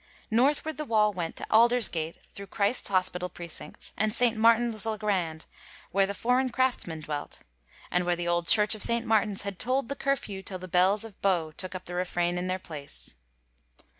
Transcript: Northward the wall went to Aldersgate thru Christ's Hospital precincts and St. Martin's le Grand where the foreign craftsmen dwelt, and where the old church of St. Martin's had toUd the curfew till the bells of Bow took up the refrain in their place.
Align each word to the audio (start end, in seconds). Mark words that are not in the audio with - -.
Northward 0.31 0.77
the 0.77 0.83
wall 0.85 1.13
went 1.13 1.35
to 1.35 1.45
Aldersgate 1.51 2.17
thru 2.31 2.47
Christ's 2.47 2.87
Hospital 2.89 3.29
precincts 3.29 3.93
and 3.95 4.11
St. 4.11 4.35
Martin's 4.35 4.83
le 4.87 4.97
Grand 4.97 5.45
where 5.91 6.07
the 6.07 6.15
foreign 6.15 6.49
craftsmen 6.49 7.01
dwelt, 7.01 7.43
and 7.91 8.03
where 8.03 8.15
the 8.15 8.27
old 8.27 8.47
church 8.47 8.73
of 8.73 8.81
St. 8.81 9.05
Martin's 9.05 9.43
had 9.43 9.59
toUd 9.59 9.89
the 9.89 9.95
curfew 9.95 10.41
till 10.41 10.57
the 10.57 10.67
bells 10.67 11.03
of 11.03 11.21
Bow 11.21 11.51
took 11.51 11.75
up 11.75 11.85
the 11.85 11.93
refrain 11.93 12.39
in 12.39 12.47
their 12.47 12.57
place. 12.57 13.13